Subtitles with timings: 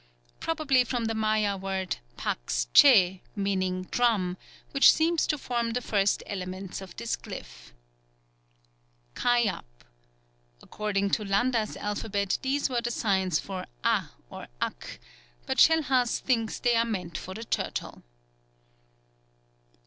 [0.39, 4.35] _Probably from the Maya word pax che, meaning "drum,"
[4.71, 7.71] which seems to form the first elements of this glyph.
[9.13, 9.21] 17th.
[9.21, 9.65] Kay ab.
[10.59, 14.99] According to Landa's alphabet these were the signs for a or ak,
[15.45, 18.01] but Schellhas thinks they are meant for the turtle.